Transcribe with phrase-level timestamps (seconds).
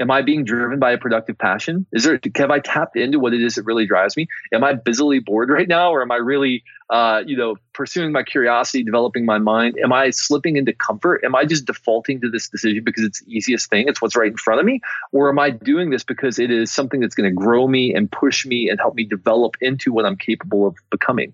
[0.00, 1.84] Am I being driven by a productive passion?
[1.92, 4.28] Is there have I tapped into what it is that really drives me?
[4.52, 8.22] Am I busily bored right now, or am I really, uh, you know, pursuing my
[8.22, 9.76] curiosity, developing my mind?
[9.82, 11.24] Am I slipping into comfort?
[11.24, 13.88] Am I just defaulting to this decision because it's the easiest thing?
[13.88, 14.80] It's what's right in front of me,
[15.10, 18.10] or am I doing this because it is something that's going to grow me and
[18.10, 21.32] push me and help me develop into what I'm capable of becoming?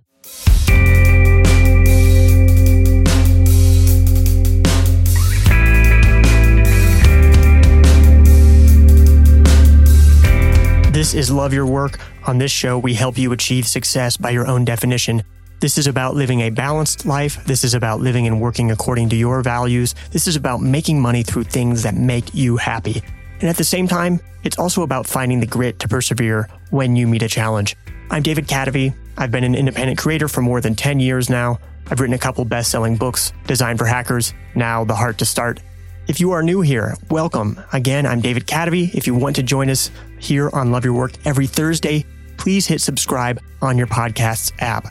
[11.04, 11.98] This is Love Your Work.
[12.26, 15.22] On this show, we help you achieve success by your own definition.
[15.60, 17.44] This is about living a balanced life.
[17.44, 19.94] This is about living and working according to your values.
[20.12, 23.02] This is about making money through things that make you happy.
[23.40, 27.06] And at the same time, it's also about finding the grit to persevere when you
[27.06, 27.76] meet a challenge.
[28.08, 28.94] I'm David Kadavy.
[29.18, 31.58] I've been an independent creator for more than 10 years now.
[31.90, 35.60] I've written a couple best selling books, Design for Hackers, now The Heart to Start.
[36.06, 37.58] If you are new here, welcome.
[37.72, 38.94] Again, I'm David Kadavy.
[38.94, 42.04] If you want to join us here on Love Your Work every Thursday,
[42.36, 44.86] please hit subscribe on your podcast's app.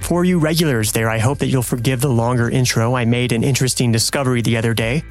[0.00, 2.94] For you regulars there, I hope that you'll forgive the longer intro.
[2.94, 5.02] I made an interesting discovery the other day.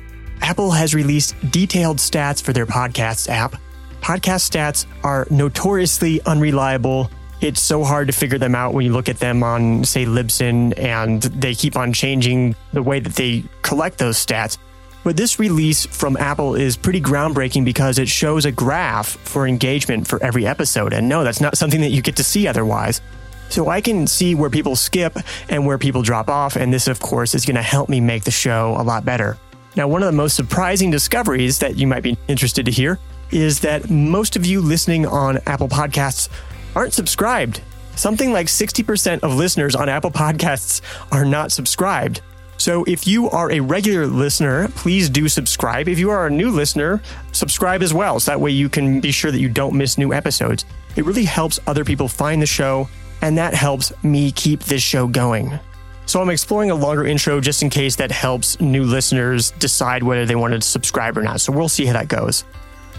[0.42, 3.56] Apple has released detailed stats for their podcasts app.
[4.02, 7.10] Podcast stats are notoriously unreliable.
[7.42, 10.78] It's so hard to figure them out when you look at them on, say, Libsyn,
[10.78, 14.60] and they keep on changing the way that they collect those stats.
[15.04, 20.08] But this release from Apple is pretty groundbreaking because it shows a graph for engagement
[20.08, 20.94] for every episode.
[20.94, 23.02] And no, that's not something that you get to see otherwise.
[23.50, 25.18] So I can see where people skip
[25.50, 26.56] and where people drop off.
[26.56, 29.38] And this, of course, is going to help me make the show a lot better.
[29.76, 33.00] Now, one of the most surprising discoveries that you might be interested to hear
[33.32, 36.30] is that most of you listening on Apple Podcasts
[36.76, 37.62] aren't subscribed.
[37.96, 42.22] Something like 60% of listeners on Apple Podcasts are not subscribed.
[42.60, 45.88] So if you are a regular listener, please do subscribe.
[45.88, 48.20] If you are a new listener, subscribe as well.
[48.20, 50.66] So that way you can be sure that you don't miss new episodes.
[50.98, 52.90] It really helps other people find the show,
[53.22, 55.58] and that helps me keep this show going.
[56.06, 60.26] So I'm exploring a longer intro just in case that helps new listeners decide whether
[60.26, 61.40] they want to subscribe or not.
[61.40, 62.44] So we'll see how that goes.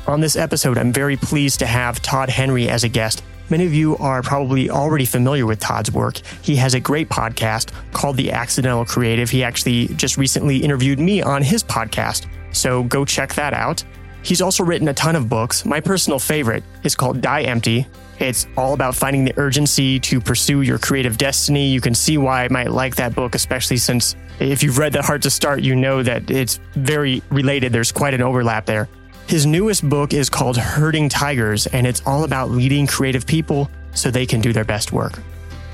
[0.07, 3.23] On this episode, I'm very pleased to have Todd Henry as a guest.
[3.51, 6.19] Many of you are probably already familiar with Todd's work.
[6.41, 9.29] He has a great podcast called The Accidental Creative.
[9.29, 13.83] He actually just recently interviewed me on his podcast, so go check that out.
[14.23, 15.65] He's also written a ton of books.
[15.65, 17.89] My personal favorite is called Die Empty.
[18.21, 21.71] It's all about finding the urgency to pursue your creative destiny.
[21.71, 25.03] You can see why I might like that book, especially since if you've read The
[25.03, 27.73] Heart to Start, you know that it's very related.
[27.73, 28.89] There's quite an overlap there.
[29.31, 34.11] His newest book is called Herding Tigers, and it's all about leading creative people so
[34.11, 35.21] they can do their best work.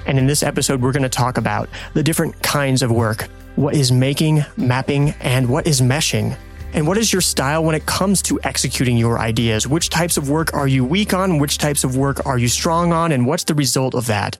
[0.04, 3.74] And in this episode, we're going to talk about the different kinds of work what
[3.74, 6.36] is making, mapping, and what is meshing.
[6.74, 9.66] And what is your style when it comes to executing your ideas?
[9.66, 11.38] Which types of work are you weak on?
[11.38, 13.10] Which types of work are you strong on?
[13.10, 14.36] And what's the result of that?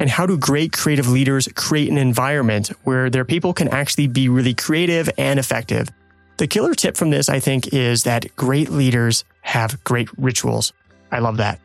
[0.00, 4.28] And how do great creative leaders create an environment where their people can actually be
[4.28, 5.88] really creative and effective?
[6.36, 10.72] The killer tip from this, I think, is that great leaders have great rituals.
[11.10, 11.60] I love that.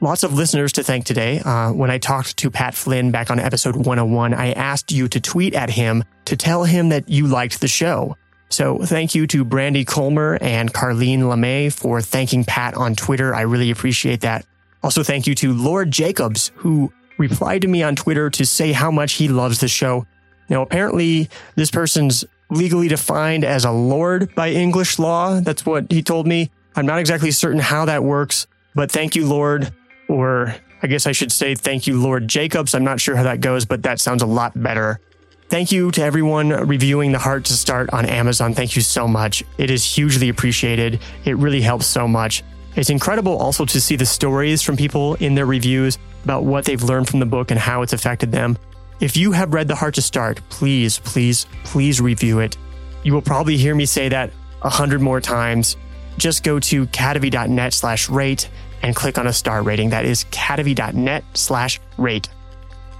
[0.00, 1.40] Lots of listeners to thank today.
[1.40, 5.20] Uh, when I talked to Pat Flynn back on episode 101, I asked you to
[5.20, 8.16] tweet at him to tell him that you liked the show.
[8.48, 13.34] So thank you to Brandy Colmer and Carlene LeMay for thanking Pat on Twitter.
[13.34, 14.46] I really appreciate that.
[14.82, 18.90] Also, thank you to Lord Jacobs, who replied to me on Twitter to say how
[18.90, 20.06] much he loves the show.
[20.48, 25.40] Now, apparently, this person's legally defined as a lord by English law.
[25.40, 26.50] That's what he told me.
[26.76, 29.72] I'm not exactly certain how that works, but thank you, Lord.
[30.08, 32.74] Or I guess I should say thank you, Lord Jacobs.
[32.74, 35.00] I'm not sure how that goes, but that sounds a lot better.
[35.48, 38.52] Thank you to everyone reviewing The Heart to Start on Amazon.
[38.54, 39.42] Thank you so much.
[39.56, 41.00] It is hugely appreciated.
[41.24, 42.44] It really helps so much.
[42.76, 46.82] It's incredible also to see the stories from people in their reviews about what they've
[46.82, 48.58] learned from the book and how it's affected them.
[49.00, 52.56] If you have read The Heart to Start, please, please, please review it.
[53.04, 54.32] You will probably hear me say that
[54.62, 55.76] a hundred more times.
[56.16, 58.50] Just go to kadavy.net slash rate
[58.82, 59.90] and click on a star rating.
[59.90, 62.28] That is kadavy.net slash rate.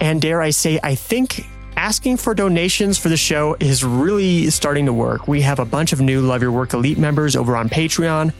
[0.00, 1.44] And dare I say, I think
[1.76, 5.26] asking for donations for the show is really starting to work.
[5.26, 8.32] We have a bunch of new Love Your Work Elite members over on Patreon.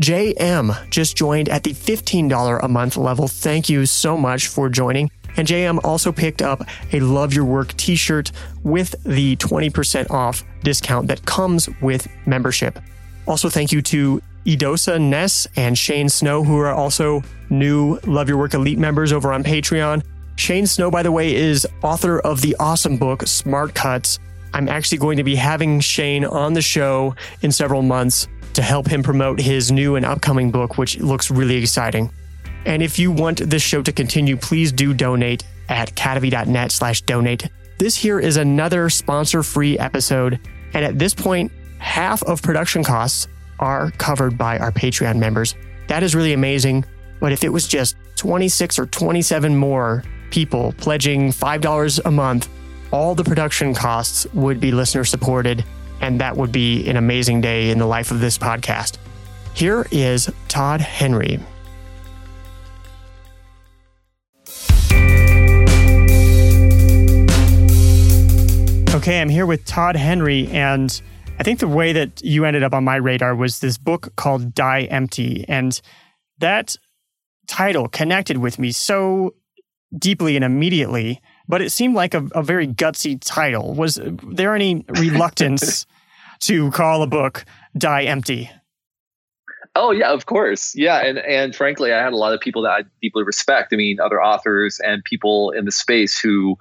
[0.00, 3.28] JM just joined at the $15 a month level.
[3.28, 5.10] Thank you so much for joining.
[5.36, 6.62] And JM also picked up
[6.92, 8.32] a Love Your Work t shirt
[8.62, 12.78] with the 20% off discount that comes with membership.
[13.26, 18.38] Also, thank you to Edosa Ness and Shane Snow, who are also new Love Your
[18.38, 20.02] Work Elite members over on Patreon.
[20.36, 24.18] Shane Snow, by the way, is author of the awesome book Smart Cuts.
[24.54, 28.28] I'm actually going to be having Shane on the show in several months.
[28.54, 32.10] to help him promote his new and upcoming book, which looks really exciting.
[32.64, 37.48] And if you want this show to continue, please do donate at kadavy.net slash donate.
[37.78, 40.38] This here is another sponsor free episode.
[40.74, 43.26] And at this point, half of production costs
[43.58, 45.54] are covered by our Patreon members.
[45.88, 46.84] That is really amazing.
[47.20, 52.48] But if it was just 26 or 27 more people pledging $5 a month,
[52.92, 55.64] all the production costs would be listener supported.
[56.00, 58.98] And that would be an amazing day in the life of this podcast.
[59.54, 61.40] Here is Todd Henry.
[69.02, 71.02] Okay, I'm here with Todd Henry, and
[71.40, 74.54] I think the way that you ended up on my radar was this book called
[74.54, 75.44] Die Empty.
[75.48, 75.80] And
[76.38, 76.76] that
[77.48, 79.34] title connected with me so
[79.98, 83.74] deeply and immediately, but it seemed like a, a very gutsy title.
[83.74, 85.84] Was there any reluctance
[86.42, 87.44] to call a book
[87.76, 88.52] Die Empty?
[89.74, 90.76] Oh yeah, of course.
[90.76, 93.72] Yeah, and and frankly, I had a lot of people that I deeply respect.
[93.72, 96.56] I mean, other authors and people in the space who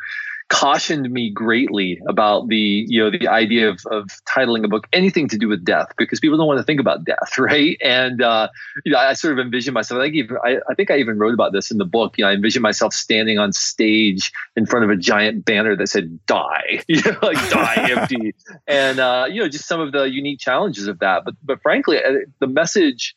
[0.52, 5.30] cautioned me greatly about the you know the idea of, of titling a book anything
[5.30, 7.78] to do with death because people don't want to think about death right?
[7.82, 8.50] And uh,
[8.84, 11.18] you know I sort of envision myself I think, even, I, I think I even
[11.18, 14.66] wrote about this in the book you know I envision myself standing on stage in
[14.66, 18.36] front of a giant banner that said die you know like die empty
[18.68, 21.24] and uh, you know just some of the unique challenges of that.
[21.24, 23.16] But but frankly uh, the message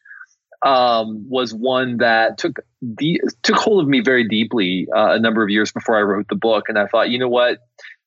[0.64, 5.42] um, was one that took the took hold of me very deeply uh, a number
[5.42, 7.58] of years before I wrote the book, and I thought, you know what,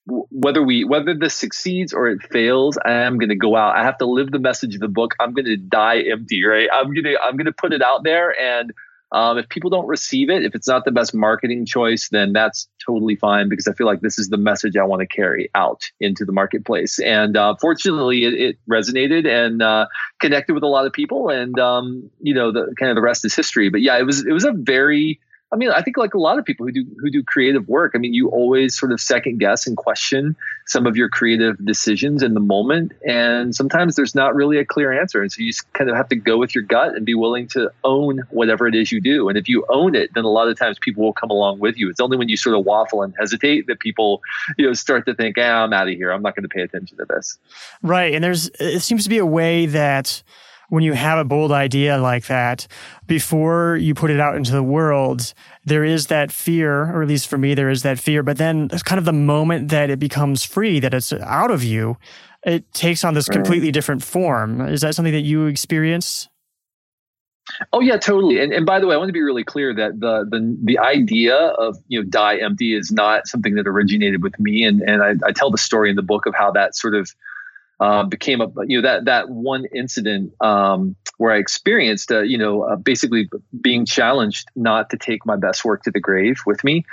[0.07, 3.75] whether we whether this succeeds or it fails, I am going to go out.
[3.75, 5.13] I have to live the message of the book.
[5.19, 6.67] I'm going to die empty, right?
[6.73, 8.73] I'm gonna I'm gonna put it out there, and
[9.11, 12.67] um, if people don't receive it, if it's not the best marketing choice, then that's
[12.85, 15.83] totally fine because I feel like this is the message I want to carry out
[15.99, 16.99] into the marketplace.
[16.99, 19.87] And uh, fortunately, it, it, resonated and uh,
[20.19, 21.29] connected with a lot of people.
[21.29, 23.69] And um, you know, the kind of the rest is history.
[23.69, 25.21] But yeah, it was it was a very
[25.51, 27.93] I mean, I think like a lot of people who do who do creative work,
[27.95, 30.35] I mean, you always sort of second guess and question
[30.65, 34.91] some of your creative decisions in the moment, and sometimes there's not really a clear
[34.91, 37.47] answer, and so you kind of have to go with your gut and be willing
[37.47, 39.29] to own whatever it is you do.
[39.29, 41.77] And if you own it, then a lot of times people will come along with
[41.77, 41.89] you.
[41.89, 44.21] It's only when you sort of waffle and hesitate that people,
[44.57, 46.11] you know, start to think, "Ah, I'm out of here.
[46.11, 47.37] I'm not going to pay attention to this."
[47.81, 50.23] Right, and there's it seems to be a way that
[50.69, 52.67] when you have a bold idea like that,
[53.05, 55.33] before you put it out into the world,
[55.65, 58.23] there is that fear, or at least for me, there is that fear.
[58.23, 61.97] But then kind of the moment that it becomes free, that it's out of you,
[62.43, 63.41] it takes on this mm-hmm.
[63.41, 64.61] completely different form.
[64.61, 66.29] Is that something that you experienced?
[67.71, 68.41] Oh yeah, totally.
[68.41, 70.79] And and by the way, I want to be really clear that the the the
[70.79, 74.63] idea of you know die empty is not something that originated with me.
[74.63, 77.09] And and I, I tell the story in the book of how that sort of
[77.79, 82.37] uh, became a you know that that one incident um, where I experienced uh, you
[82.37, 83.29] know uh, basically
[83.61, 86.85] being challenged not to take my best work to the grave with me,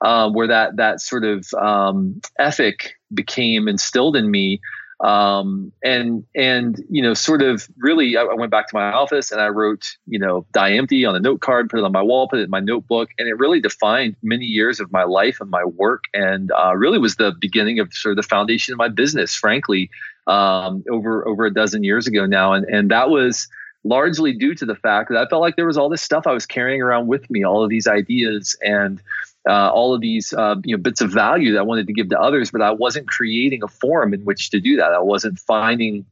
[0.00, 4.60] uh, where that that sort of um, ethic became instilled in me
[5.02, 9.32] um, and and you know sort of really I, I, went back to my office
[9.32, 12.02] and i wrote you know die empty on a note card put it on my
[12.02, 15.40] wall put it in my notebook and it really defined many years of my life
[15.40, 18.78] and my work and uh, really was the beginning of sort of the foundation of
[18.78, 19.90] my business frankly
[20.26, 23.48] um, over over a dozen years ago now and and that was
[23.84, 26.32] largely due to the fact that i felt like there was all this stuff i
[26.32, 29.02] was carrying around with me all of these ideas and
[29.48, 32.08] uh, all of these uh, you know bits of value that I wanted to give
[32.10, 34.92] to others, but I wasn't creating a forum in which to do that.
[34.92, 36.06] I wasn't finding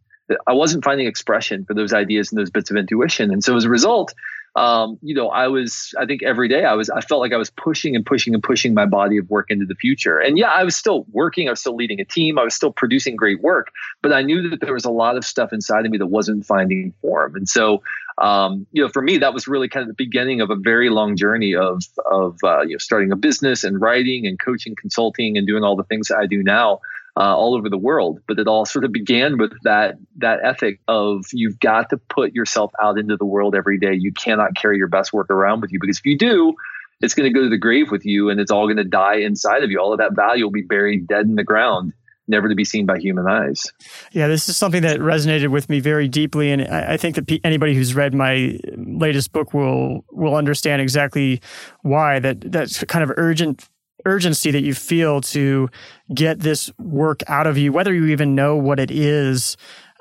[0.46, 3.64] I wasn't finding expression for those ideas and those bits of intuition, and so as
[3.64, 4.14] a result,
[4.56, 7.36] um, you know, I was, I think every day I was, I felt like I
[7.36, 10.18] was pushing and pushing and pushing my body of work into the future.
[10.18, 11.48] And yeah, I was still working.
[11.48, 12.38] I was still leading a team.
[12.38, 13.70] I was still producing great work,
[14.02, 16.44] but I knew that there was a lot of stuff inside of me that wasn't
[16.44, 17.36] finding form.
[17.36, 17.82] And so,
[18.20, 20.90] um, you know, for me, that was really kind of the beginning of a very
[20.90, 25.38] long journey of, of, uh, you know, starting a business and writing and coaching, consulting
[25.38, 26.80] and doing all the things that I do now
[27.16, 28.20] uh, all over the world.
[28.28, 32.34] But it all sort of began with that that ethic of you've got to put
[32.34, 33.94] yourself out into the world every day.
[33.94, 36.54] You cannot carry your best work around with you because if you do,
[37.00, 39.16] it's going to go to the grave with you, and it's all going to die
[39.16, 39.80] inside of you.
[39.80, 41.94] All of that value will be buried dead in the ground.
[42.30, 43.72] Never to be seen by human eyes.
[44.12, 47.40] Yeah, this is something that resonated with me very deeply, and I, I think that
[47.42, 51.40] anybody who's read my latest book will will understand exactly
[51.82, 53.68] why that that kind of urgent
[54.04, 55.68] urgency that you feel to
[56.14, 59.56] get this work out of you, whether you even know what it is.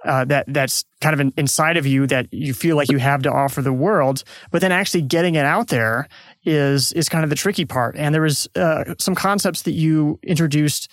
[0.06, 3.30] Uh, that that's kind of inside of you that you feel like you have to
[3.30, 6.08] offer the world, but then actually getting it out there
[6.46, 7.98] is is kind of the tricky part.
[7.98, 10.90] And there was uh, some concepts that you introduced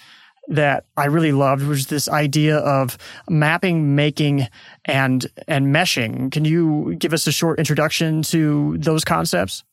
[0.48, 2.96] that I really loved was this idea of
[3.28, 4.48] mapping, making,
[4.84, 6.30] and and meshing.
[6.30, 9.64] Can you give us a short introduction to those concepts?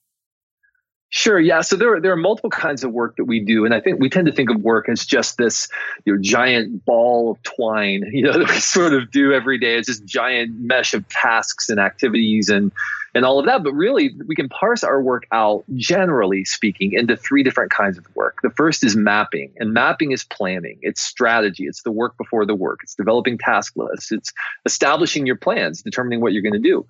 [1.16, 1.40] Sure.
[1.40, 1.62] Yeah.
[1.62, 4.00] So there are, there are multiple kinds of work that we do, and I think
[4.00, 5.68] we tend to think of work as just this
[6.06, 9.76] you know, giant ball of twine, you know, that we sort of do every day.
[9.76, 12.72] It's this giant mesh of tasks and activities and
[13.14, 13.64] and all of that.
[13.64, 18.08] But really, we can parse our work out, generally speaking, into three different kinds of
[18.16, 18.40] work.
[18.42, 20.80] The first is mapping, and mapping is planning.
[20.82, 21.68] It's strategy.
[21.68, 22.80] It's the work before the work.
[22.82, 24.12] It's developing task lists.
[24.12, 24.34] It's
[24.66, 26.88] establishing your plans, determining what you're going to do.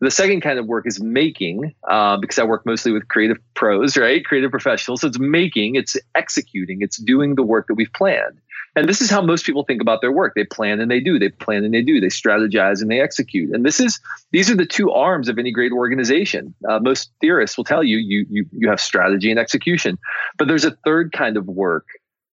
[0.00, 3.96] The second kind of work is making, uh, because I work mostly with creative pros,
[3.96, 4.24] right?
[4.24, 5.00] Creative professionals.
[5.00, 8.38] So it's making, it's executing, it's doing the work that we've planned.
[8.76, 10.34] And this is how most people think about their work.
[10.36, 11.18] They plan and they do.
[11.18, 12.00] They plan and they do.
[12.00, 13.52] They strategize and they execute.
[13.52, 13.98] And this is
[14.30, 16.54] these are the two arms of any great organization.
[16.68, 19.98] Uh, most theorists will tell you you you you have strategy and execution,
[20.36, 21.86] but there's a third kind of work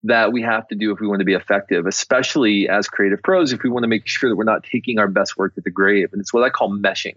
[0.03, 3.51] that we have to do if we want to be effective, especially as creative pros,
[3.51, 5.71] if we want to make sure that we're not taking our best work to the
[5.71, 6.09] grave.
[6.13, 7.15] And it's what I call meshing.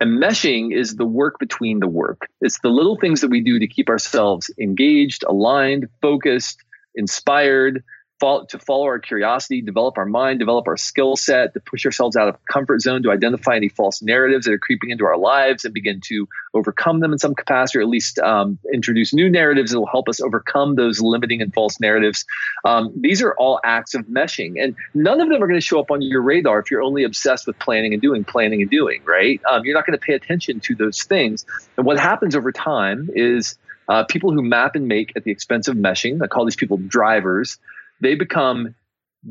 [0.00, 2.26] And meshing is the work between the work.
[2.40, 6.58] It's the little things that we do to keep ourselves engaged, aligned, focused,
[6.94, 7.84] inspired,
[8.20, 12.16] follow, to follow our curiosity, develop our mind, develop our skill set, to push ourselves
[12.16, 15.64] out of comfort zone, to identify any false narratives that are creeping into our lives
[15.64, 19.72] and begin to overcome them in some capacity, or at least um, introduce new narratives
[19.72, 22.24] that will help us overcome those limiting and false narratives.
[22.64, 25.80] Um, these are all acts of meshing, and none of them are going to show
[25.80, 29.02] up on your radar if you're only obsessed with planning and doing, planning and doing.
[29.04, 29.40] Right?
[29.50, 31.46] Um, you're not going to pay attention to those things,
[31.76, 33.56] and what happens over time is.
[33.88, 36.76] Uh, people who map and make at the expense of meshing, I call these people
[36.76, 37.58] drivers
[38.00, 38.74] they become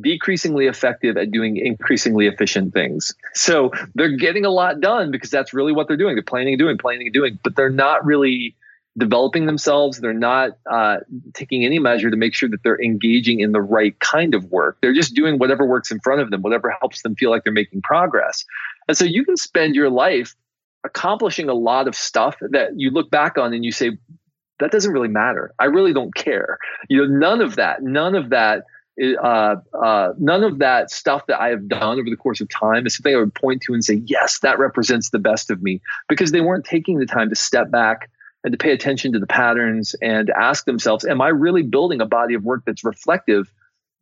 [0.02, 3.12] decreasingly effective at doing increasingly efficient things.
[3.34, 6.16] So they're getting a lot done because that's really what they're doing.
[6.16, 8.56] They're planning and doing, planning and doing, but they're not really
[8.98, 10.00] developing themselves.
[10.00, 10.98] They're not uh,
[11.34, 14.78] taking any measure to make sure that they're engaging in the right kind of work.
[14.82, 17.54] They're just doing whatever works in front of them, whatever helps them feel like they're
[17.54, 18.46] making progress.
[18.88, 20.36] And so you can spend your life
[20.84, 23.98] accomplishing a lot of stuff that you look back on and you say,
[24.60, 25.54] that doesn't really matter.
[25.60, 26.58] I really don't care.
[26.90, 28.66] You know, none of that, none of that,
[29.02, 32.86] uh, uh, none of that stuff that I have done over the course of time
[32.86, 35.82] is something I would point to and say, yes, that represents the best of me,
[36.08, 38.10] because they weren't taking the time to step back
[38.44, 42.06] and to pay attention to the patterns and ask themselves, am I really building a
[42.06, 43.52] body of work that's reflective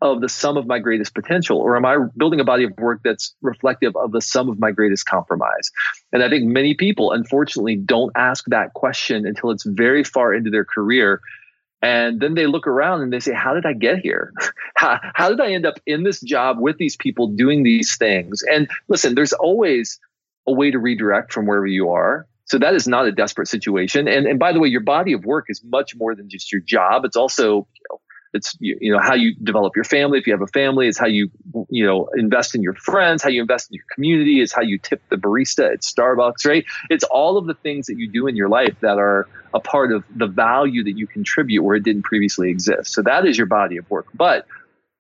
[0.02, 1.58] of the sum of my greatest potential?
[1.58, 4.72] Or am I building a body of work that's reflective of the sum of my
[4.72, 5.72] greatest compromise?
[6.12, 10.50] And I think many people, unfortunately, don't ask that question until it's very far into
[10.50, 11.22] their career.
[11.82, 14.34] And then they look around and they say, How did I get here?
[14.76, 18.44] how, how did I end up in this job with these people doing these things?
[18.44, 20.00] And listen, there's always
[20.48, 22.28] a way to redirect from wherever you are.
[22.46, 24.08] So that is not a desperate situation.
[24.08, 26.62] And, and by the way, your body of work is much more than just your
[26.62, 27.04] job.
[27.04, 28.00] It's also you know,
[28.34, 30.98] it's you, you know how you develop your family if you have a family it's
[30.98, 31.30] how you
[31.70, 34.78] you know invest in your friends how you invest in your community is how you
[34.78, 38.36] tip the barista at starbucks right it's all of the things that you do in
[38.36, 42.04] your life that are a part of the value that you contribute where it didn't
[42.04, 44.46] previously exist so that is your body of work but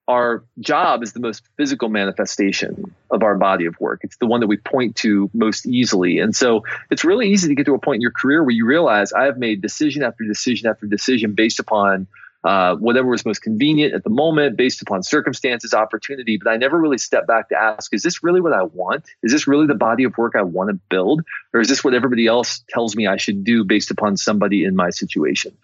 [0.07, 4.01] our job is the most physical manifestation of our body of work.
[4.03, 6.19] It's the one that we point to most easily.
[6.19, 8.65] And so it's really easy to get to a point in your career where you
[8.65, 12.07] realize I have made decision after decision after decision based upon
[12.47, 16.39] uh, whatever was most convenient at the moment based upon circumstances, opportunity.
[16.41, 19.03] But I never really stepped back to ask, is this really what I want?
[19.21, 21.25] Is this really the body of work I want to build?
[21.53, 24.77] Or is this what everybody else tells me I should do based upon somebody in
[24.77, 25.57] my situation?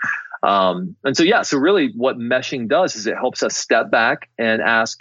[0.43, 4.27] Um, and so, yeah, so really what meshing does is it helps us step back
[4.37, 4.99] and ask,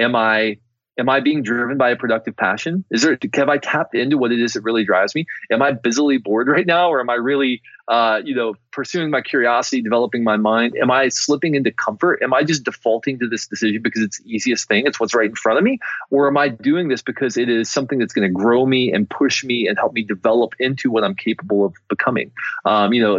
[0.00, 0.60] am I
[0.98, 2.84] am I being driven by a productive passion?
[2.90, 5.26] Is there have I tapped into what it is that really drives me?
[5.50, 9.20] Am I busily bored right now, or am I really, uh, you know, pursuing my
[9.20, 10.76] curiosity, developing my mind?
[10.76, 12.20] Am I slipping into comfort?
[12.22, 14.86] Am I just defaulting to this decision because it's the easiest thing?
[14.86, 15.78] It's what's right in front of me,
[16.10, 19.08] or am I doing this because it is something that's going to grow me and
[19.08, 22.32] push me and help me develop into what I'm capable of becoming?
[22.64, 23.18] Um, you know,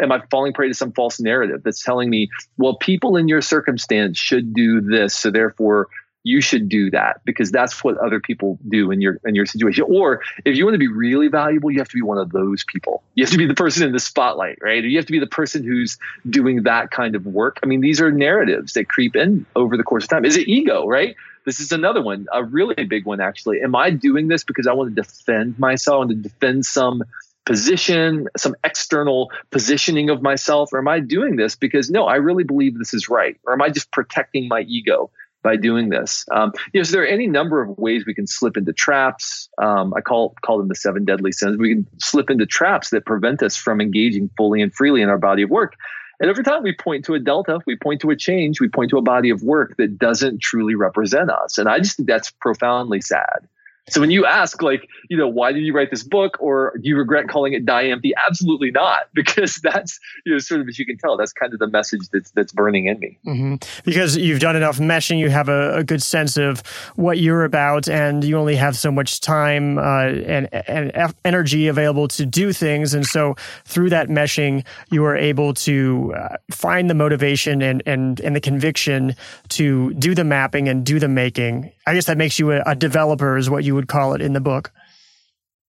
[0.00, 3.42] am I falling prey to some false narrative that's telling me, well, people in your
[3.42, 5.88] circumstance should do this, so therefore
[6.28, 9.84] you should do that because that's what other people do in your in your situation.
[9.88, 12.64] Or if you want to be really valuable, you have to be one of those
[12.64, 13.02] people.
[13.14, 14.84] You have to be the person in the spotlight, right?
[14.84, 17.58] Or you have to be the person who's doing that kind of work.
[17.62, 20.26] I mean, these are narratives that creep in over the course of time.
[20.26, 21.16] Is it ego, right?
[21.46, 23.62] This is another one, a really big one actually.
[23.62, 27.04] Am I doing this because I want to defend myself, and to defend some
[27.46, 30.74] position, some external positioning of myself?
[30.74, 33.38] Or am I doing this because no, I really believe this is right?
[33.46, 35.10] Or am I just protecting my ego?
[35.42, 36.24] By doing this.
[36.32, 39.48] Um, you know, so there are any number of ways we can slip into traps.
[39.58, 41.58] Um, I call call them the seven deadly sins.
[41.58, 45.18] We can slip into traps that prevent us from engaging fully and freely in our
[45.18, 45.74] body of work.
[46.20, 48.90] And every time we point to a delta, we point to a change, we point
[48.90, 51.58] to a body of work that doesn't truly represent us.
[51.58, 53.46] And I just think that's profoundly sad.
[53.90, 56.88] So when you ask, like, you know, why did you write this book, or do
[56.88, 58.12] you regret calling it Die Empty?
[58.28, 61.58] Absolutely not, because that's you know, sort of as you can tell, that's kind of
[61.58, 63.18] the message that's that's burning in me.
[63.26, 63.80] Mm-hmm.
[63.84, 66.60] Because you've done enough meshing, you have a, a, good sense of
[66.96, 72.08] what you're about, and you only have so much time uh, and and energy available
[72.08, 76.94] to do things, and so through that meshing, you are able to uh, find the
[76.94, 79.14] motivation and and and the conviction
[79.48, 81.72] to do the mapping and do the making.
[81.88, 84.34] I guess that makes you a, a developer, is what you would call it in
[84.34, 84.72] the book.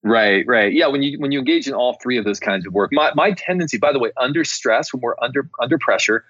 [0.04, 0.74] Right, right.
[0.74, 3.12] Yeah, when you when you engage in all three of those kinds of work, my
[3.14, 6.26] my tendency, by the way, under stress, when we're under under pressure,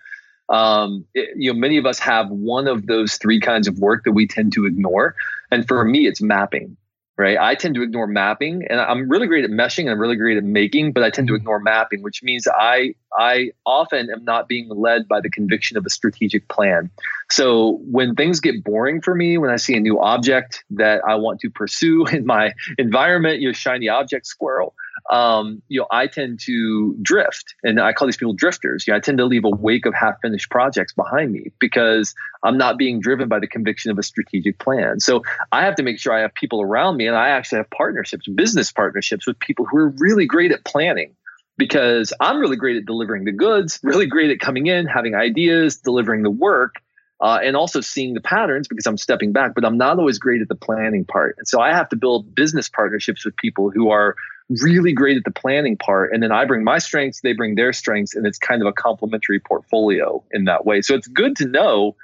[0.49, 4.03] um, it, you know, many of us have one of those three kinds of work
[4.03, 5.15] that we tend to ignore,
[5.51, 6.75] and for me, it's mapping
[7.17, 7.37] right?
[7.39, 10.37] I tend to ignore mapping and I'm really great at meshing and I'm really great
[10.37, 11.41] at making, but I tend to mm-hmm.
[11.41, 15.85] ignore mapping, which means I I often am not being led by the conviction of
[15.85, 16.91] a strategic plan.
[17.31, 21.15] So when things get boring for me, when I see a new object that I
[21.15, 24.75] want to pursue in my environment, you know, shiny object squirrel,
[25.09, 28.85] um, you know, I tend to drift, and I call these people drifters.
[28.85, 32.57] You know, I tend to leave a wake of half-finished projects behind me because I'm
[32.57, 34.99] not being driven by the conviction of a strategic plan.
[34.99, 37.69] So I have to make sure I have people around me, and I actually have
[37.69, 41.15] partnerships, business partnerships with people who are really great at planning.
[41.59, 45.77] Because I'm really great at delivering the goods, really great at coming in, having ideas,
[45.77, 46.75] delivering the work,
[47.19, 50.41] uh, and also seeing the patterns because I'm stepping back, but I'm not always great
[50.41, 51.35] at the planning part.
[51.39, 54.15] And so I have to build business partnerships with people who are
[54.49, 56.13] really great at the planning part.
[56.13, 58.73] And then I bring my strengths, they bring their strengths, and it's kind of a
[58.73, 60.81] complementary portfolio in that way.
[60.81, 61.95] So it's good to know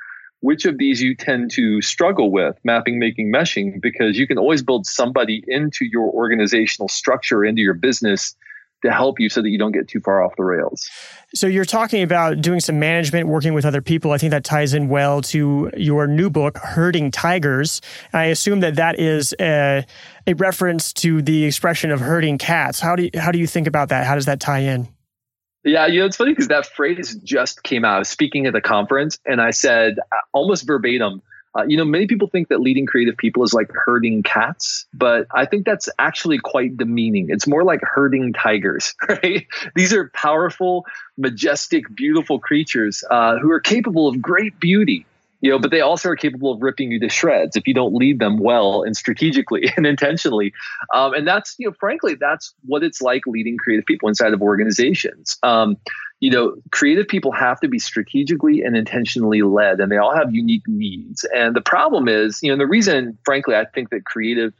[0.41, 4.61] which of these you tend to struggle with mapping, making, meshing, because you can always
[4.61, 8.35] build somebody into your organizational structure, into your business
[8.83, 10.89] to help you so that you don't get too far off the rails.
[11.33, 14.11] So you're talking about doing some management, working with other people.
[14.11, 17.81] I think that ties in well to your new book, Herding Tigers.
[18.13, 19.85] I assume that that is a,
[20.27, 22.79] a reference to the expression of herding cats.
[22.79, 24.05] How do you, how do you think about that?
[24.05, 24.87] How does that tie in?
[25.63, 28.05] Yeah, you know, it's funny because that phrase just came out.
[28.05, 31.21] speaking at the conference, and I said uh, almost verbatim,
[31.57, 35.27] uh, you know, many people think that leading creative people is like herding cats, but
[35.33, 37.27] I think that's actually quite demeaning.
[37.29, 39.45] It's more like herding tigers, right?
[39.75, 40.85] These are powerful,
[41.17, 45.05] majestic, beautiful creatures uh, who are capable of great beauty,
[45.41, 47.93] you know, but they also are capable of ripping you to shreds if you don't
[47.93, 50.53] lead them well and strategically and intentionally.
[50.93, 54.41] Um, and that's, you know, frankly, that's what it's like leading creative people inside of
[54.41, 55.37] organizations.
[55.43, 55.77] Um,
[56.23, 60.33] you know, creative people have to be strategically and intentionally led, and they all have
[60.33, 61.25] unique needs.
[61.35, 64.53] And the problem is, you know, the reason, frankly, I think that creative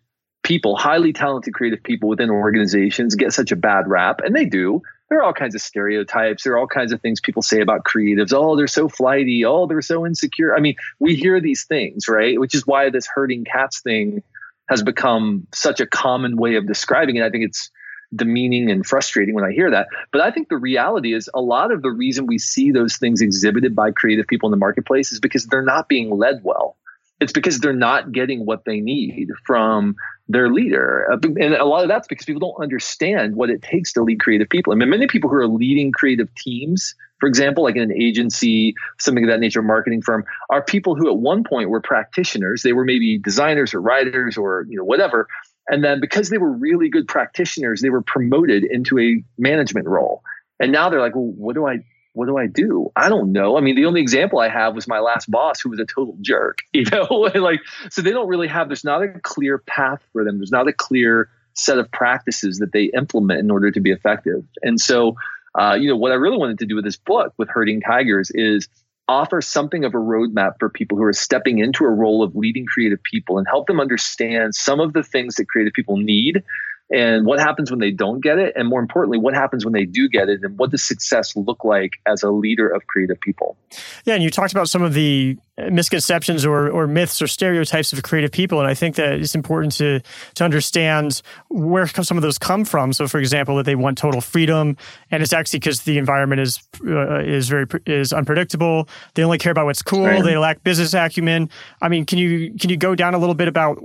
[0.43, 4.82] people, highly talented creative people within organizations get such a bad rap, and they do.
[5.10, 6.43] There are all kinds of stereotypes.
[6.43, 8.34] There are all kinds of things people say about creatives.
[8.34, 9.45] Oh, they're so flighty.
[9.45, 10.54] Oh, they're so insecure.
[10.54, 12.38] I mean, we hear these things, right?
[12.38, 14.21] Which is why this herding cats thing
[14.67, 17.23] has become such a common way of describing it.
[17.23, 17.71] I think it's
[18.15, 19.88] demeaning and frustrating when I hear that.
[20.12, 23.21] But I think the reality is a lot of the reason we see those things
[23.21, 26.78] exhibited by creative people in the marketplace is because they're not being led well.
[27.19, 29.95] It's because they're not getting what they need from
[30.28, 31.08] their leader.
[31.12, 34.19] Uh, and a lot of that's because people don't understand what it takes to lead
[34.19, 34.73] creative people.
[34.73, 38.76] I mean, many people who are leading creative teams, for example, like in an agency,
[38.99, 42.62] something of that nature, marketing firm, are people who at one point were practitioners.
[42.62, 45.28] They were maybe designers or writers or you know whatever,
[45.67, 50.23] and then because they were really good practitioners, they were promoted into a management role.
[50.60, 52.91] And now they're like, well, what do I what do I do?
[52.95, 53.58] I don't know.
[53.58, 56.15] I mean, the only example I have was my last boss who was a total
[56.21, 60.23] jerk, you know, like, so they don't really have, there's not a clear path for
[60.23, 60.38] them.
[60.38, 64.43] There's not a clear set of practices that they implement in order to be effective.
[64.62, 65.15] And so,
[65.56, 68.32] uh, you know, what I really wanted to do with this book with Herding Tigers
[68.34, 68.67] is
[69.08, 72.66] offer something of a roadmap for people who are stepping into a role of leading
[72.66, 76.44] creative people and help them understand some of the things that creative people need
[76.91, 79.86] and what happens when they don't get it and more importantly what happens when they
[79.86, 83.58] do get it and what does success look like as a leader of creative people?
[84.06, 85.38] Yeah and you talked about some of the
[85.69, 89.74] misconceptions or, or myths or stereotypes of creative people and i think that it's important
[89.74, 90.02] to
[90.36, 92.93] to understand where some of those come from.
[92.93, 94.78] So for example that they want total freedom
[95.12, 98.88] and it's actually because the environment is uh, is very is unpredictable.
[99.13, 100.06] They only care about what's cool.
[100.06, 100.24] Right.
[100.24, 101.50] they lack business acumen.
[101.82, 103.78] I mean can you can you go down a little bit about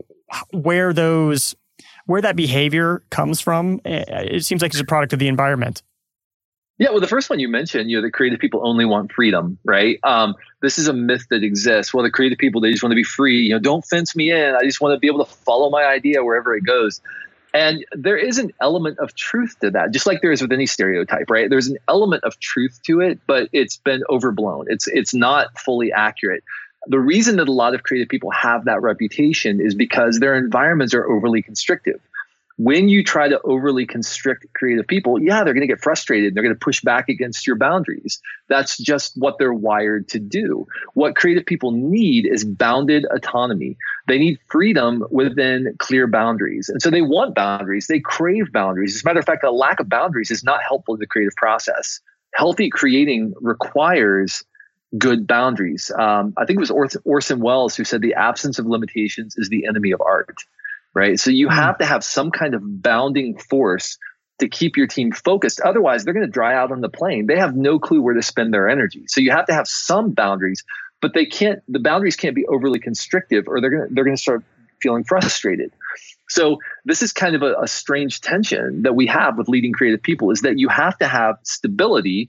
[0.52, 1.54] where those
[2.08, 5.82] where that behavior comes from, eh, it seems like it's a product of the environment.
[6.78, 9.58] Yeah, well, the first one you mentioned, you know, the creative people only want freedom,
[9.62, 9.98] right?
[10.04, 11.92] Um, this is a myth that exists.
[11.92, 13.42] Well, the creative people, they just want to be free.
[13.42, 14.54] You know, don't fence me in.
[14.54, 17.02] I just want to be able to follow my idea wherever it goes.
[17.52, 20.66] And there is an element of truth to that, just like there is with any
[20.66, 21.50] stereotype, right?
[21.50, 24.66] There's an element of truth to it, but it's been overblown.
[24.68, 26.42] It's it's not fully accurate.
[26.88, 30.94] The reason that a lot of creative people have that reputation is because their environments
[30.94, 32.00] are overly constrictive
[32.58, 36.34] when you try to overly constrict creative people, yeah, they're going to get frustrated.
[36.34, 38.20] They're going to push back against your boundaries.
[38.48, 40.66] That's just what they're wired to do.
[40.94, 43.76] What creative people need is bounded autonomy.
[44.08, 46.68] They need freedom within clear boundaries.
[46.68, 47.86] And so they want boundaries.
[47.86, 48.96] They crave boundaries.
[48.96, 51.36] As a matter of fact, a lack of boundaries is not helpful to the creative
[51.36, 52.00] process.
[52.34, 54.42] Healthy creating requires
[54.96, 55.90] good boundaries.
[55.96, 59.66] Um, I think it was Orson Welles who said the absence of limitations is the
[59.66, 60.38] enemy of art
[60.94, 61.18] right?
[61.20, 61.54] So you hmm.
[61.54, 63.98] have to have some kind of bounding force
[64.40, 65.60] to keep your team focused.
[65.60, 67.26] Otherwise, they're going to dry out on the plane.
[67.26, 69.04] They have no clue where to spend their energy.
[69.08, 70.64] So you have to have some boundaries,
[71.00, 71.62] but they can't.
[71.68, 74.44] The boundaries can't be overly constrictive, or they're going to they're going to start
[74.80, 75.72] feeling frustrated.
[76.28, 80.02] So this is kind of a, a strange tension that we have with leading creative
[80.02, 82.28] people is that you have to have stability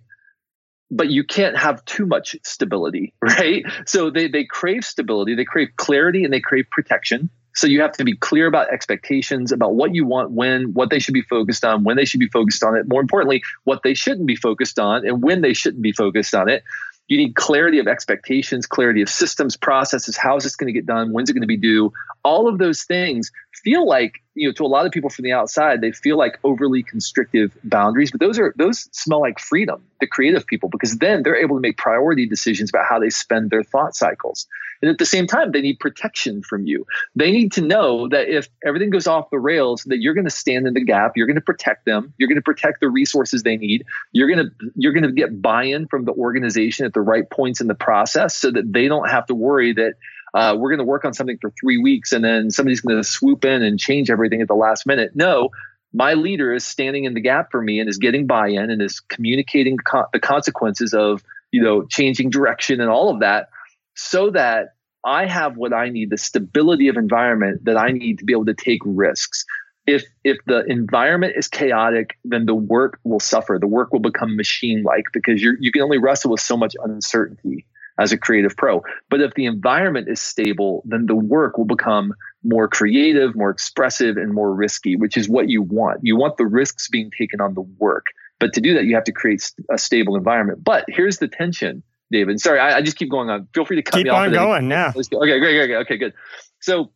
[0.91, 3.63] but you can't have too much stability, right?
[3.85, 7.29] So they, they crave stability, they crave clarity, and they crave protection.
[7.55, 10.99] So you have to be clear about expectations about what you want when, what they
[10.99, 12.87] should be focused on, when they should be focused on it.
[12.87, 16.47] More importantly, what they shouldn't be focused on and when they shouldn't be focused on
[16.47, 16.63] it.
[17.07, 20.15] You need clarity of expectations, clarity of systems, processes.
[20.15, 21.11] How is this going to get done?
[21.11, 21.91] When's it going to be due?
[22.23, 23.31] All of those things
[23.63, 26.39] feel like, you know, to a lot of people from the outside, they feel like
[26.43, 31.23] overly constrictive boundaries, but those are those smell like freedom to creative people because then
[31.23, 34.47] they're able to make priority decisions about how they spend their thought cycles.
[34.81, 36.85] And at the same time, they need protection from you.
[37.13, 40.31] They need to know that if everything goes off the rails, that you're going to
[40.31, 41.13] stand in the gap.
[41.17, 42.13] You're going to protect them.
[42.17, 43.83] You're going to protect the resources they need.
[44.13, 47.59] You're going to you're going to get buy-in from the organization at the right points
[47.59, 49.95] in the process, so that they don't have to worry that
[50.33, 53.03] uh, we're going to work on something for three weeks and then somebody's going to
[53.03, 55.11] swoop in and change everything at the last minute.
[55.15, 55.49] No,
[55.93, 58.99] my leader is standing in the gap for me and is getting buy-in and is
[58.99, 59.77] communicating
[60.13, 63.49] the consequences of you know changing direction and all of that
[63.95, 68.25] so that I have what I need, the stability of environment that I need to
[68.25, 69.45] be able to take risks.
[69.87, 73.57] If if the environment is chaotic, then the work will suffer.
[73.59, 77.65] The work will become machine-like because you you can only wrestle with so much uncertainty
[77.99, 78.81] as a creative pro.
[79.09, 84.17] But if the environment is stable, then the work will become more creative, more expressive,
[84.17, 85.99] and more risky, which is what you want.
[86.03, 88.07] You want the risks being taken on the work.
[88.39, 90.63] But to do that, you have to create a stable environment.
[90.63, 92.39] But here's the tension David.
[92.39, 93.47] Sorry, I, I, just keep going on.
[93.53, 94.29] Feel free to cut keep me off.
[94.29, 94.71] Keep on going.
[94.71, 94.93] Yeah.
[94.95, 95.75] Okay, great, great, great.
[95.81, 96.13] Okay, good.
[96.59, 96.91] So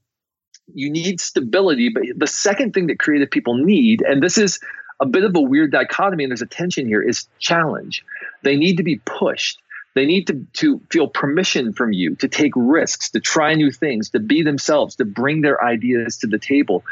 [0.73, 4.59] you need stability, but the second thing that creative people need, and this is
[4.99, 8.03] a bit of a weird dichotomy, and there's a tension here, is challenge.
[8.43, 9.61] They need to be pushed.
[9.95, 14.09] They need to, to feel permission from you to take risks, to try new things,
[14.09, 16.83] to be themselves, to bring their ideas to the table,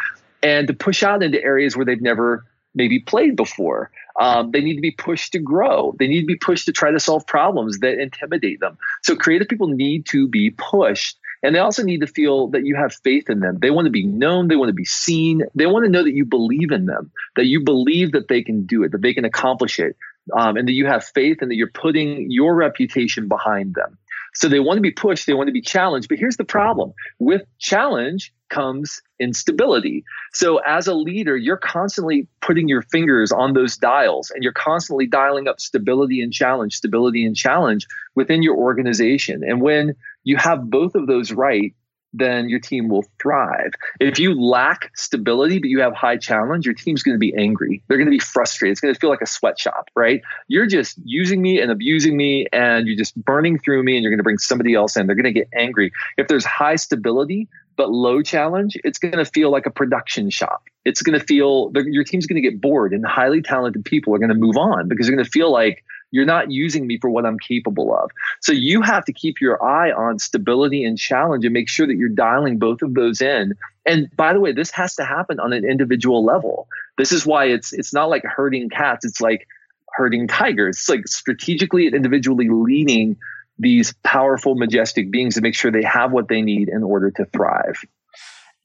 [0.43, 3.91] and to push out into areas where they've never maybe played before.
[4.19, 5.95] Um, they need to be pushed to grow.
[5.97, 8.77] They need to be pushed to try to solve problems that intimidate them.
[9.03, 11.17] So creative people need to be pushed.
[11.43, 13.57] And they also need to feel that you have faith in them.
[13.59, 14.47] They want to be known.
[14.47, 15.41] They want to be seen.
[15.55, 18.65] They want to know that you believe in them, that you believe that they can
[18.65, 19.95] do it, that they can accomplish it,
[20.33, 23.97] um, and that you have faith and that you're putting your reputation behind them.
[24.33, 26.07] So they want to be pushed, they want to be challenged.
[26.07, 30.03] But here's the problem with challenge comes instability.
[30.33, 35.05] So as a leader, you're constantly putting your fingers on those dials and you're constantly
[35.05, 39.43] dialing up stability and challenge, stability and challenge within your organization.
[39.43, 41.73] And when you have both of those right,
[42.13, 43.71] then your team will thrive.
[43.99, 47.81] If you lack stability, but you have high challenge, your team's going to be angry.
[47.87, 48.73] They're going to be frustrated.
[48.73, 50.21] It's going to feel like a sweatshop, right?
[50.47, 54.11] You're just using me and abusing me, and you're just burning through me, and you're
[54.11, 55.07] going to bring somebody else in.
[55.07, 55.91] They're going to get angry.
[56.17, 57.47] If there's high stability,
[57.77, 60.63] but low challenge, it's going to feel like a production shop.
[60.83, 64.19] It's going to feel your team's going to get bored, and highly talented people are
[64.19, 67.09] going to move on because they're going to feel like you're not using me for
[67.09, 68.11] what I'm capable of.
[68.41, 71.95] So you have to keep your eye on stability and challenge and make sure that
[71.95, 73.53] you're dialing both of those in.
[73.85, 76.67] And by the way, this has to happen on an individual level.
[76.97, 79.47] This is why it's it's not like herding cats, it's like
[79.93, 80.77] herding tigers.
[80.77, 83.17] It's like strategically and individually leading
[83.57, 87.25] these powerful, majestic beings to make sure they have what they need in order to
[87.25, 87.79] thrive.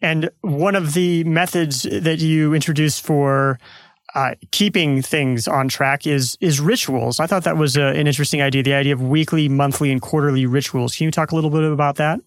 [0.01, 3.59] And one of the methods that you introduced for
[4.17, 7.21] uh, keeping things on track is is rituals.
[7.21, 8.63] I thought that was a, an interesting idea.
[8.63, 10.97] The idea of weekly, monthly, and quarterly rituals.
[10.97, 12.21] Can you talk a little bit about that?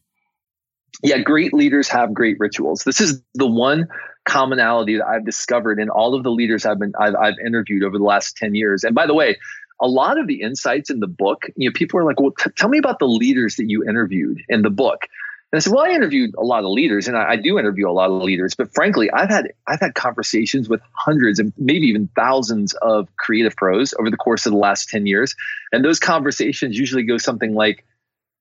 [1.01, 2.83] Yeah, great leaders have great rituals.
[2.83, 3.87] This is the one
[4.25, 7.97] commonality that I've discovered in all of the leaders I've been I've, I've interviewed over
[7.97, 8.83] the last ten years.
[8.83, 9.35] And by the way,
[9.81, 12.51] a lot of the insights in the book, you know, people are like, "Well, t-
[12.55, 15.07] tell me about the leaders that you interviewed in the book."
[15.51, 17.89] And I said, well, I interviewed a lot of leaders and I, I, do interview
[17.89, 21.87] a lot of leaders, but frankly, I've had, I've had conversations with hundreds and maybe
[21.87, 25.35] even thousands of creative pros over the course of the last 10 years.
[25.71, 27.83] And those conversations usually go something like,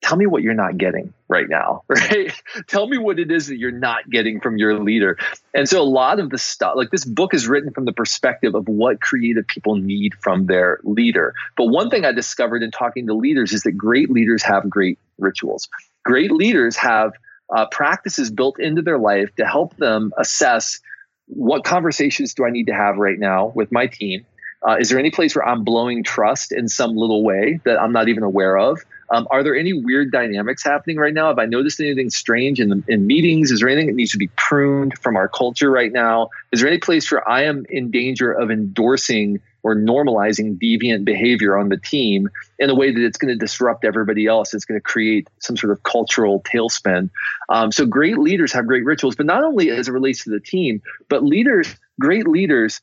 [0.03, 2.33] tell me what you're not getting right now, right?
[2.67, 5.19] tell me what it is that you're not getting from your leader.
[5.55, 8.55] And so a lot of the stuff, like this book is written from the perspective
[8.55, 11.35] of what creative people need from their leader.
[11.57, 14.99] But one thing I discovered in talking to leaders is that great leaders have great
[15.19, 15.69] rituals.
[16.09, 17.13] Great leaders have
[17.55, 20.81] uh, practices built into their life to help them assess
[21.27, 24.25] what conversations do I need to have right now with my team?
[24.67, 27.93] Uh, is there any place where I'm blowing trust in some little way that I'm
[27.93, 28.81] not even aware of?
[29.11, 31.29] Um, are there any weird dynamics happening right now?
[31.29, 33.51] Have I noticed anything strange in the, in meetings?
[33.51, 36.31] Is there anything that needs to be pruned from our culture right now?
[36.53, 41.57] Is there any place where I am in danger of endorsing or normalizing deviant behavior
[41.57, 44.55] on the team in a way that it's going to disrupt everybody else?
[44.55, 47.11] It's going to create some sort of cultural tailspin.
[47.49, 50.41] Um, so great leaders have great rituals, but not only as it relates to the
[50.41, 52.81] team, but leaders, great leaders,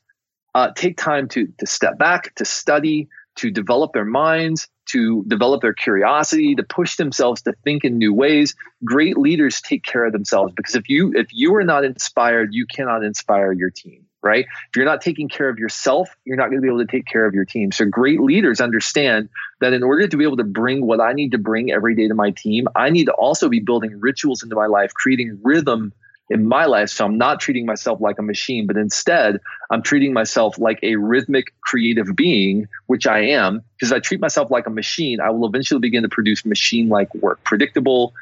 [0.54, 5.60] uh, take time to to step back, to study, to develop their minds, to develop
[5.60, 8.54] their curiosity, to push themselves to think in new ways.
[8.84, 12.66] Great leaders take care of themselves because if you if you are not inspired, you
[12.66, 14.44] cannot inspire your team, right?
[14.44, 17.06] If you're not taking care of yourself, you're not going to be able to take
[17.06, 17.72] care of your team.
[17.72, 19.28] So great leaders understand
[19.60, 22.08] that in order to be able to bring what I need to bring every day
[22.08, 25.92] to my team, I need to also be building rituals into my life, creating rhythm
[26.28, 26.90] in my life.
[26.90, 29.38] So I'm not treating myself like a machine, but instead
[29.70, 33.62] I'm treating myself like a rhythmic, creative being, which I am.
[33.78, 37.14] Because I treat myself like a machine, I will eventually begin to produce machine like
[37.14, 38.12] work, predictable,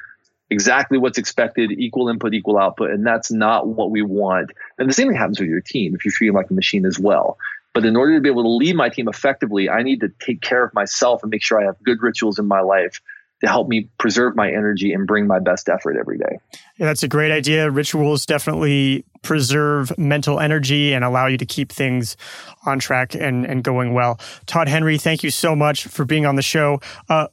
[0.51, 2.91] exactly what's expected, equal input, equal output.
[2.91, 4.51] And that's not what we want.
[4.79, 6.99] And the same thing happens with your team if you're treating like a machine as
[6.99, 7.39] well.
[7.73, 10.41] But in order to be able to lead my team effectively, I need to take
[10.41, 13.01] care of myself and make sure I have good rituals in my life
[13.41, 16.39] to help me preserve my energy and bring my best effort every day.
[16.77, 17.71] Yeah, that's a great idea.
[17.71, 22.17] Rituals definitely preserve mental energy and allow you to keep things
[22.65, 24.21] on track and, and going well.
[24.47, 26.81] Todd Henry, thank you so much for being on the show.
[27.09, 27.27] Uh,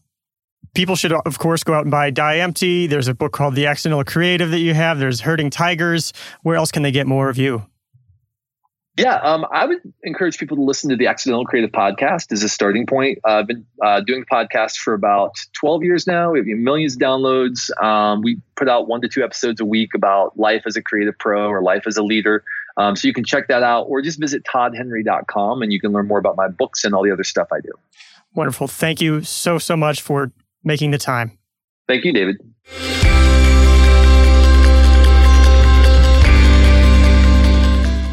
[0.74, 2.88] people should, of course, go out and buy Die Empty.
[2.88, 5.00] There's a book called The Accidental Creative that you have.
[5.00, 6.14] There's Herding Tigers.
[6.44, 7.66] Where else can they get more of you?
[8.98, 12.50] Yeah, um, I would encourage people to listen to the Accidental Creative Podcast as a
[12.50, 13.20] starting point.
[13.26, 16.32] Uh, I've been uh, doing the podcast for about 12 years now.
[16.32, 17.72] We have millions of downloads.
[17.82, 21.18] Um, we put out one to two episodes a week about life as a creative
[21.18, 22.44] pro or life as a leader.
[22.76, 26.08] Um, so you can check that out or just visit toddhenry.com and you can learn
[26.08, 27.72] more about my books and all the other stuff I do.
[28.34, 28.68] Wonderful.
[28.68, 30.32] Thank you so, so much for
[30.64, 31.38] making the time.
[31.88, 32.38] Thank you, David.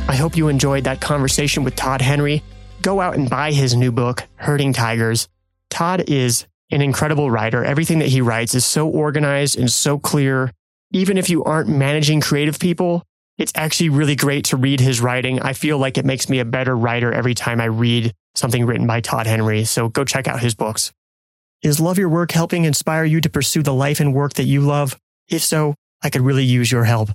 [0.08, 2.42] I hope you enjoyed that conversation with Todd Henry.
[2.82, 5.28] Go out and buy his new book, Herding Tigers.
[5.70, 7.64] Todd is an incredible writer.
[7.64, 10.52] Everything that he writes is so organized and so clear.
[10.92, 13.04] Even if you aren't managing creative people,
[13.36, 15.40] it's actually really great to read his writing.
[15.40, 18.86] I feel like it makes me a better writer every time I read something written
[18.86, 19.64] by Todd Henry.
[19.64, 20.92] So go check out his books.
[21.60, 24.60] Is Love Your Work helping inspire you to pursue the life and work that you
[24.60, 24.96] love?
[25.28, 27.08] If so, I could really use your help.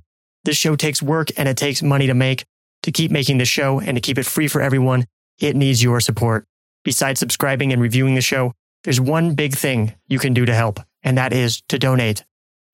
[0.43, 2.43] This show takes work and it takes money to make.
[2.81, 5.05] To keep making the show and to keep it free for everyone,
[5.39, 6.43] it needs your support.
[6.83, 8.51] Besides subscribing and reviewing the show,
[8.83, 12.25] there's one big thing you can do to help, and that is to donate.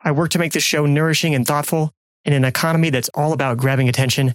[0.02, 1.94] I work to make this show nourishing and thoughtful
[2.26, 4.34] in an economy that's all about grabbing attention.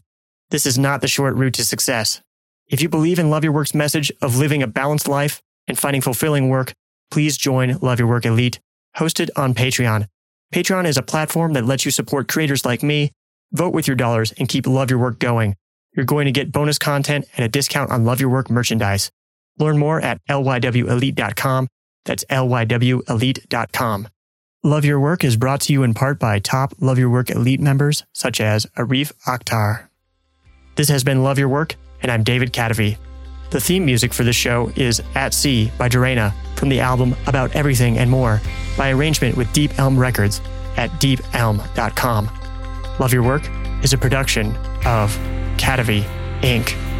[0.50, 2.22] This is not the short route to success.
[2.68, 6.00] If you believe in Love Your Work's message of living a balanced life and finding
[6.00, 6.72] fulfilling work,
[7.14, 8.60] please join Love Your Work Elite,
[8.96, 10.08] hosted on Patreon.
[10.52, 13.12] Patreon is a platform that lets you support creators like me,
[13.52, 15.54] vote with your dollars, and keep Love Your Work going
[15.94, 19.10] you're going to get bonus content and a discount on Love Your Work merchandise.
[19.58, 21.68] Learn more at lywelite.com.
[22.04, 24.08] That's lywelite.com.
[24.62, 27.60] Love Your Work is brought to you in part by top Love Your Work elite
[27.60, 29.88] members such as Arif Akhtar.
[30.76, 32.96] This has been Love Your Work, and I'm David Kadavy.
[33.54, 37.54] The theme music for this show is At Sea by Dorena from the album About
[37.54, 38.40] Everything and More
[38.76, 40.40] by arrangement with Deep Elm Records
[40.76, 42.30] at deepelm.com.
[42.98, 43.48] Love Your Work
[43.84, 45.16] is a production of
[45.56, 46.02] Kadavy
[46.40, 46.93] Inc.